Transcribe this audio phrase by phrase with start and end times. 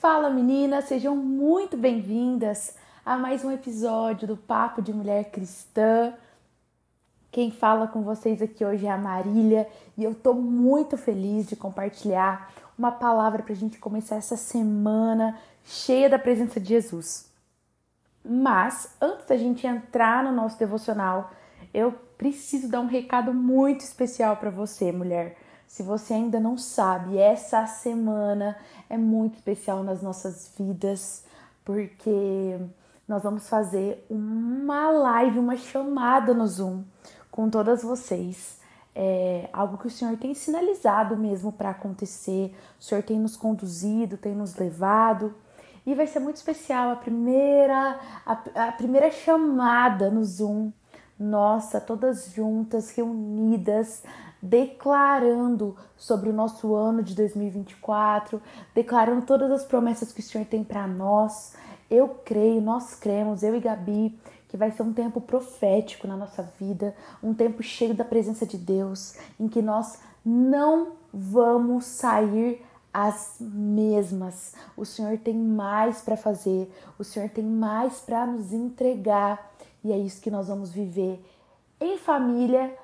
[0.00, 6.14] Fala meninas, sejam muito bem-vindas a mais um episódio do Papo de Mulher Cristã.
[7.32, 11.56] Quem fala com vocês aqui hoje é a Marília e eu tô muito feliz de
[11.56, 12.48] compartilhar
[12.78, 17.28] uma palavra para a gente começar essa semana cheia da presença de Jesus.
[18.24, 21.32] Mas antes da gente entrar no nosso devocional,
[21.74, 25.36] eu preciso dar um recado muito especial para você, mulher.
[25.68, 28.56] Se você ainda não sabe, essa semana
[28.88, 31.24] é muito especial nas nossas vidas,
[31.62, 32.58] porque
[33.06, 36.82] nós vamos fazer uma live, uma chamada no Zoom
[37.30, 38.58] com todas vocês.
[38.94, 42.56] É algo que o Senhor tem sinalizado mesmo para acontecer.
[42.80, 45.34] O Senhor tem nos conduzido, tem nos levado.
[45.86, 50.72] E vai ser muito especial a primeira a, a primeira chamada no Zoom.
[51.18, 54.02] Nossa, todas juntas, reunidas,
[54.40, 58.40] declarando sobre o nosso ano de 2024,
[58.74, 61.54] declarando todas as promessas que o Senhor tem para nós.
[61.90, 66.42] Eu creio, nós cremos, eu e Gabi, que vai ser um tempo profético na nossa
[66.58, 73.36] vida, um tempo cheio da presença de Deus, em que nós não vamos sair as
[73.40, 74.54] mesmas.
[74.76, 79.52] O Senhor tem mais para fazer, o Senhor tem mais para nos entregar,
[79.84, 81.22] e é isso que nós vamos viver
[81.80, 82.74] em família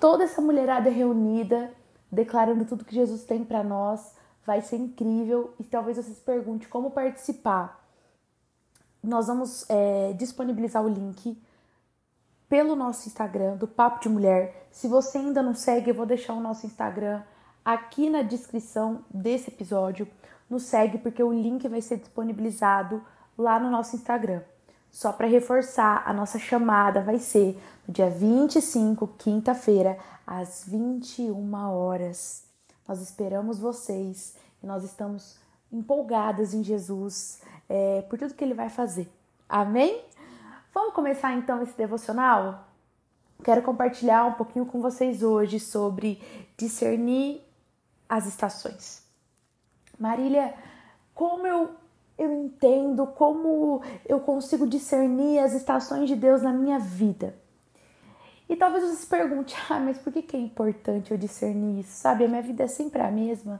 [0.00, 1.72] toda essa mulherada reunida,
[2.10, 4.14] declarando tudo que Jesus tem para nós.
[4.46, 7.78] Vai ser incrível e talvez você se pergunte como participar.
[9.02, 11.40] Nós vamos é, disponibilizar o link
[12.48, 14.66] pelo nosso Instagram do Papo de Mulher.
[14.72, 17.22] Se você ainda não segue, eu vou deixar o nosso Instagram
[17.64, 20.08] aqui na descrição desse episódio.
[20.48, 23.04] Nos segue porque o link vai ser disponibilizado
[23.38, 24.42] lá no nosso Instagram.
[24.90, 29.96] Só para reforçar, a nossa chamada vai ser no dia 25, quinta-feira,
[30.26, 32.44] às 21 horas.
[32.86, 35.38] Nós esperamos vocês e nós estamos
[35.72, 39.08] empolgadas em Jesus é, por tudo que Ele vai fazer.
[39.48, 40.04] Amém?
[40.74, 42.66] Vamos começar então esse devocional?
[43.42, 46.20] Quero compartilhar um pouquinho com vocês hoje sobre
[46.56, 47.40] discernir
[48.08, 49.02] as estações.
[49.98, 50.54] Marília,
[51.14, 51.74] como eu
[52.20, 57.34] eu entendo, como eu consigo discernir as estações de Deus na minha vida.
[58.46, 61.92] E talvez você se pergunte, ah, mas por que, que é importante eu discernir isso?
[61.92, 63.58] Sabe, a minha vida é sempre a mesma.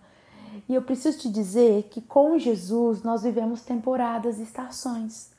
[0.68, 5.30] E eu preciso te dizer que com Jesus nós vivemos temporadas e estações.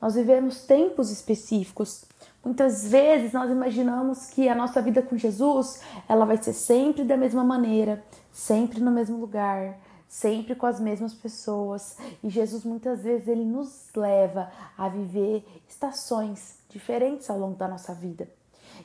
[0.00, 2.06] Nós vivemos tempos específicos.
[2.42, 7.18] Muitas vezes nós imaginamos que a nossa vida com Jesus, ela vai ser sempre da
[7.18, 9.78] mesma maneira, sempre no mesmo lugar,
[10.12, 11.96] sempre com as mesmas pessoas.
[12.22, 17.94] E Jesus muitas vezes ele nos leva a viver estações diferentes ao longo da nossa
[17.94, 18.28] vida.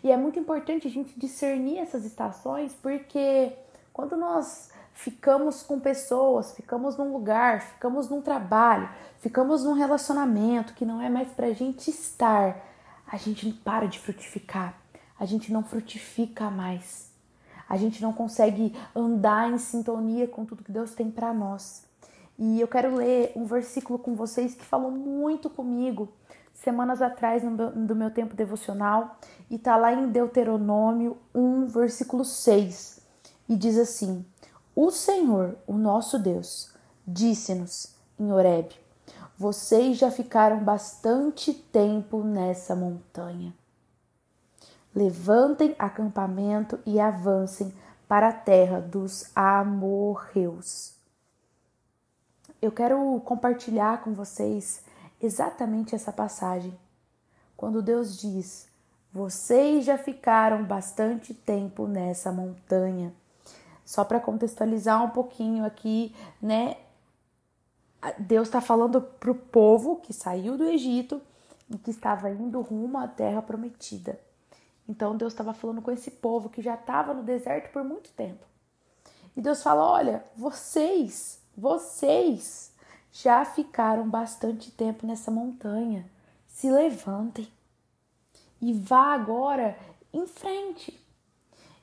[0.01, 3.51] E é muito importante a gente discernir essas estações, porque
[3.91, 8.89] quando nós ficamos com pessoas, ficamos num lugar, ficamos num trabalho,
[9.19, 12.65] ficamos num relacionamento que não é mais pra gente estar,
[13.05, 14.79] a gente não para de frutificar,
[15.19, 17.11] a gente não frutifica mais
[17.67, 21.83] a gente não consegue andar em sintonia com tudo que Deus tem para nós.
[22.39, 26.09] E eu quero ler um versículo com vocês que falou muito comigo
[26.53, 29.17] semanas atrás no meu, do meu tempo devocional
[29.49, 32.99] e tá lá em Deuteronômio 1, versículo 6.
[33.49, 34.25] E diz assim:
[34.75, 36.71] O Senhor, o nosso Deus,
[37.07, 38.75] disse-nos em Horeb:
[39.37, 43.53] Vocês já ficaram bastante tempo nessa montanha.
[44.97, 47.71] Levantem acampamento e avancem
[48.07, 50.95] para a terra dos amorreus.
[52.59, 54.81] Eu quero compartilhar com vocês
[55.21, 56.75] exatamente essa passagem.
[57.55, 58.67] Quando Deus diz:
[59.13, 63.13] Vocês já ficaram bastante tempo nessa montanha.
[63.85, 66.75] Só para contextualizar um pouquinho aqui, né?
[68.17, 71.21] Deus está falando para o povo que saiu do Egito
[71.69, 74.25] e que estava indo rumo à terra prometida.
[74.87, 78.45] Então Deus estava falando com esse povo que já estava no deserto por muito tempo.
[79.35, 82.73] E Deus fala: Olha, vocês, vocês
[83.11, 86.05] já ficaram bastante tempo nessa montanha.
[86.47, 87.47] Se levantem
[88.61, 89.77] e vá agora
[90.13, 90.99] em frente.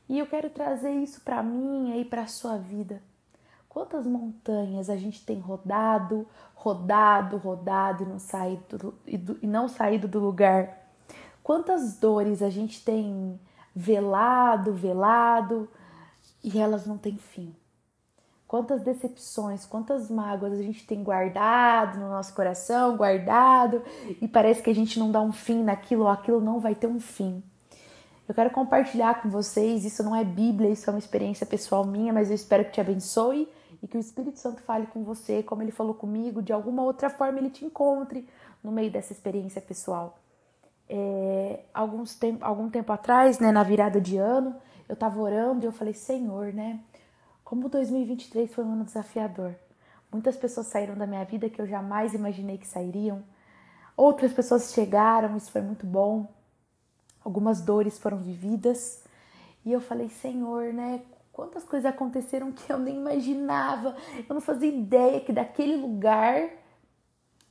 [0.09, 3.01] E eu quero trazer isso para mim e para a sua vida.
[3.69, 10.21] Quantas montanhas a gente tem rodado, rodado, rodado e não saído, e não saído do
[10.21, 10.84] lugar?
[11.45, 13.39] Quantas dores a gente tem
[13.77, 15.69] velado, velado
[16.43, 17.55] e elas não têm fim.
[18.49, 23.83] Quantas decepções, quantas mágoas a gente tem guardado no nosso coração, guardado,
[24.23, 26.87] e parece que a gente não dá um fim naquilo ou aquilo não vai ter
[26.87, 27.43] um fim.
[28.27, 32.11] Eu quero compartilhar com vocês, isso não é Bíblia, isso é uma experiência pessoal minha,
[32.11, 33.47] mas eu espero que te abençoe
[33.83, 37.11] e que o Espírito Santo fale com você, como ele falou comigo, de alguma outra
[37.11, 38.27] forma ele te encontre
[38.63, 40.24] no meio dessa experiência pessoal.
[40.89, 44.55] É, alguns tempo, algum tempo atrás, né, na virada de ano,
[44.89, 46.81] eu tava orando e eu falei, Senhor, né,
[47.43, 49.55] como 2023 foi um ano desafiador.
[50.13, 53.23] Muitas pessoas saíram da minha vida que eu jamais imaginei que sairiam.
[53.97, 56.27] Outras pessoas chegaram, isso foi muito bom.
[57.25, 59.03] Algumas dores foram vividas.
[59.65, 61.03] E eu falei, Senhor, né,
[61.33, 63.97] quantas coisas aconteceram que eu nem imaginava.
[64.29, 66.49] Eu não fazia ideia que daquele lugar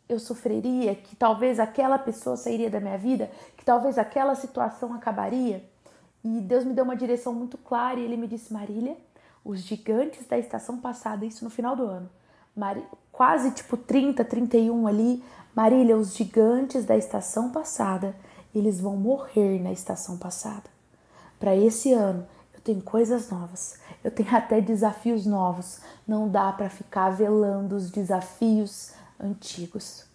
[0.07, 5.63] eu sofreria, que talvez aquela pessoa sairia da minha vida, que talvez aquela situação acabaria.
[6.23, 8.97] E Deus me deu uma direção muito clara e ele me disse: Marília,
[9.44, 12.09] os gigantes da estação passada, isso no final do ano,
[13.11, 15.23] quase tipo 30, 31 ali,
[15.55, 18.15] Marília, os gigantes da estação passada,
[18.55, 20.63] eles vão morrer na estação passada.
[21.39, 25.81] Para esse ano, eu tenho coisas novas, eu tenho até desafios novos.
[26.07, 28.94] Não dá para ficar velando os desafios
[29.24, 30.12] antigos.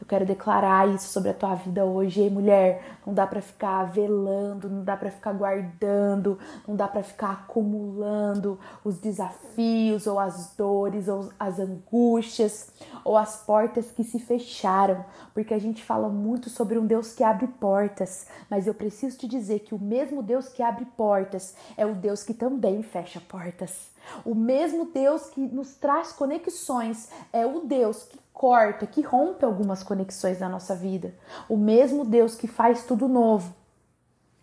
[0.00, 2.98] Eu quero declarar isso sobre a tua vida hoje, mulher.
[3.06, 8.58] Não dá para ficar velando, não dá para ficar guardando, não dá para ficar acumulando
[8.84, 12.70] os desafios ou as dores ou as angústias
[13.04, 17.24] ou as portas que se fecharam, porque a gente fala muito sobre um Deus que
[17.24, 21.86] abre portas, mas eu preciso te dizer que o mesmo Deus que abre portas é
[21.86, 23.90] o Deus que também fecha portas.
[24.24, 29.82] O mesmo Deus que nos traz conexões é o Deus que corta, que rompe algumas
[29.82, 31.14] conexões na nossa vida.
[31.46, 33.54] O mesmo Deus que faz tudo novo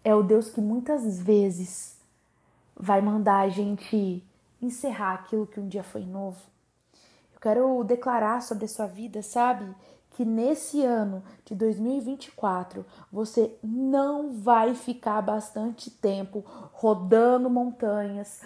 [0.04, 1.98] é o Deus que muitas vezes
[2.76, 4.24] vai mandar a gente
[4.62, 6.40] encerrar aquilo que um dia foi novo.
[7.34, 9.76] Eu quero declarar sobre a sua vida, sabe?
[10.12, 18.44] Que nesse ano de 2024 você não vai ficar bastante tempo rodando montanhas,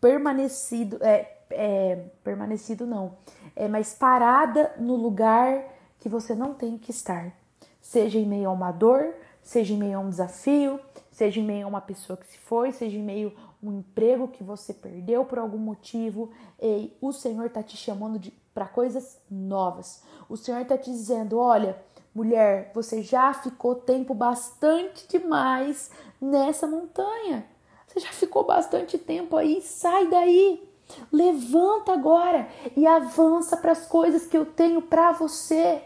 [0.00, 3.18] permanecido, é, é permanecido não,
[3.54, 5.64] é, mas parada no lugar
[5.98, 7.32] que você não tem que estar.
[7.80, 10.80] Seja em meio a uma dor, seja em meio a um desafio,
[11.10, 14.28] seja em meio a uma pessoa que se foi, seja em meio a um emprego
[14.28, 16.30] que você perdeu por algum motivo.
[16.60, 18.20] E o Senhor está te chamando
[18.54, 20.02] para coisas novas.
[20.28, 21.76] O Senhor está te dizendo: olha,
[22.14, 27.44] mulher, você já ficou tempo bastante demais nessa montanha.
[27.86, 30.69] Você já ficou bastante tempo aí, sai daí.
[31.12, 35.82] Levanta agora e avança para as coisas que eu tenho para você.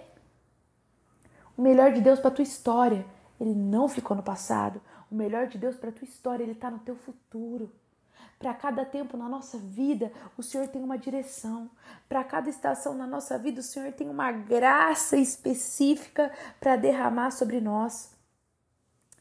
[1.57, 3.07] O melhor de Deus para tua história,
[3.41, 4.81] ele não ficou no passado.
[5.11, 7.71] O melhor de Deus para tua história, ele está no teu futuro.
[8.39, 11.71] Para cada tempo na nossa vida, o Senhor tem uma direção.
[12.09, 17.61] Para cada estação na nossa vida, o Senhor tem uma graça específica para derramar sobre
[17.61, 18.13] nós.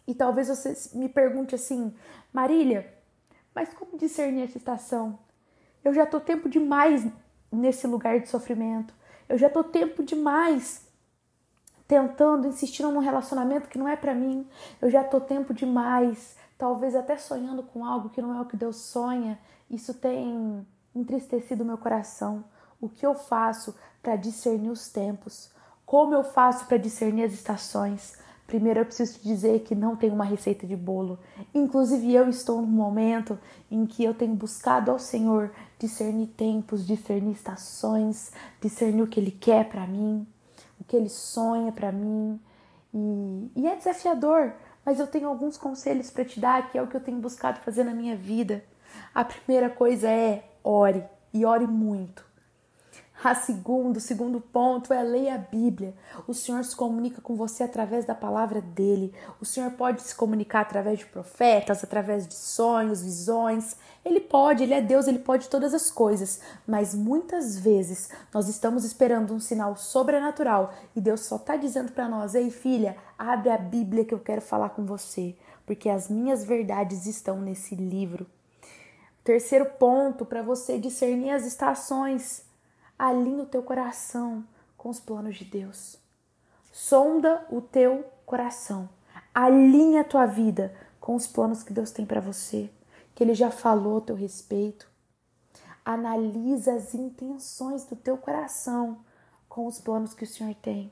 [0.07, 1.93] E talvez você me pergunte assim,
[2.33, 2.93] Marília,
[3.53, 5.19] mas como discernir essa estação?
[5.83, 7.05] Eu já tô tempo demais
[7.51, 8.93] nesse lugar de sofrimento.
[9.27, 10.87] Eu já tô tempo demais
[11.87, 14.47] tentando, insistindo num relacionamento que não é para mim.
[14.81, 18.57] Eu já tô tempo demais, talvez até sonhando com algo que não é o que
[18.57, 19.37] Deus sonha.
[19.69, 20.65] Isso tem
[20.95, 22.43] entristecido meu coração.
[22.79, 25.51] O que eu faço para discernir os tempos?
[25.85, 28.17] Como eu faço para discernir as estações?
[28.47, 31.17] Primeiro eu preciso te dizer que não tem uma receita de bolo.
[31.53, 33.39] Inclusive eu estou num momento
[33.71, 38.31] em que eu tenho buscado ao Senhor discernir tempos, discernir estações,
[38.61, 40.27] discernir o que Ele quer para mim,
[40.79, 42.39] o que Ele sonha para mim.
[42.93, 44.53] E, e é desafiador,
[44.85, 47.59] mas eu tenho alguns conselhos para te dar que é o que eu tenho buscado
[47.61, 48.63] fazer na minha vida.
[49.15, 52.32] A primeira coisa é ore e ore muito.
[53.23, 55.95] A segundo, segundo ponto é leia a Bíblia.
[56.27, 59.13] O Senhor se comunica com você através da palavra dele.
[59.39, 63.77] O Senhor pode se comunicar através de profetas, através de sonhos, visões.
[64.03, 66.41] Ele pode, ele é Deus, ele pode todas as coisas.
[66.67, 72.09] Mas muitas vezes nós estamos esperando um sinal sobrenatural e Deus só está dizendo para
[72.09, 75.33] nós: ei, filha, abre a Bíblia que eu quero falar com você,
[75.65, 78.27] porque as minhas verdades estão nesse livro.
[79.23, 82.42] Terceiro ponto para você discernir as estações
[83.03, 84.45] alinha o teu coração
[84.77, 85.97] com os planos de Deus.
[86.71, 88.87] Sonda o teu coração.
[89.35, 92.69] Alinha a tua vida com os planos que Deus tem para você,
[93.13, 94.89] que Ele já falou a teu respeito.
[95.83, 98.99] Analisa as intenções do teu coração
[99.49, 100.89] com os planos que o Senhor tem.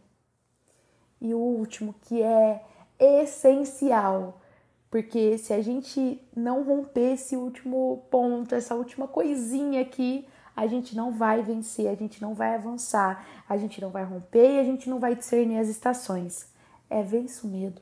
[1.22, 2.62] E o último, que é
[3.00, 4.42] essencial,
[4.90, 10.96] porque se a gente não romper esse último ponto, essa última coisinha aqui, a gente
[10.96, 14.64] não vai vencer, a gente não vai avançar, a gente não vai romper e a
[14.64, 16.48] gente não vai discernir as estações.
[16.90, 17.82] É vença o medo.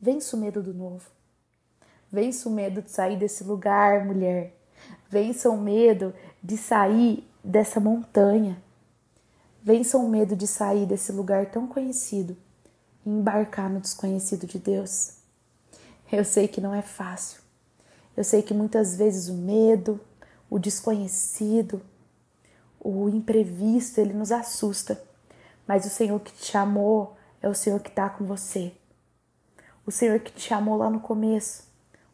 [0.00, 1.10] Vença o medo do novo.
[2.10, 4.54] Vença o medo de sair desse lugar, mulher.
[5.08, 8.62] Vença o medo de sair dessa montanha.
[9.62, 12.36] Vença o medo de sair desse lugar tão conhecido
[13.04, 15.16] e embarcar no desconhecido de Deus.
[16.12, 17.40] Eu sei que não é fácil.
[18.16, 20.00] Eu sei que muitas vezes o medo,
[20.48, 21.82] o desconhecido,
[22.80, 25.02] o imprevisto, ele nos assusta.
[25.66, 28.72] Mas o Senhor que te chamou é o Senhor que está com você.
[29.86, 31.64] O Senhor que te chamou lá no começo,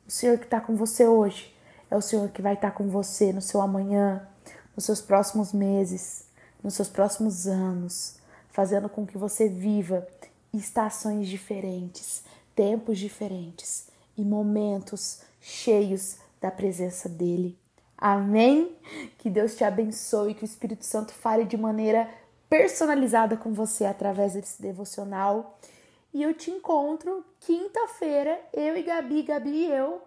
[0.06, 1.54] o Senhor que está com você hoje,
[1.90, 4.26] é o Senhor que vai estar tá com você no seu amanhã,
[4.74, 6.24] nos seus próximos meses,
[6.62, 8.16] nos seus próximos anos,
[8.50, 10.06] fazendo com que você viva
[10.52, 17.58] estações diferentes, tempos diferentes e momentos cheios da presença dele.
[18.00, 18.74] Amém?
[19.18, 22.08] Que Deus te abençoe, que o Espírito Santo fale de maneira
[22.48, 25.58] personalizada com você através desse devocional.
[26.12, 30.02] E eu te encontro quinta-feira, eu e Gabi, Gabi e eu,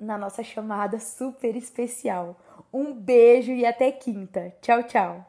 [0.00, 2.36] na nossa chamada super especial.
[2.72, 4.54] Um beijo e até quinta.
[4.60, 5.28] Tchau, tchau.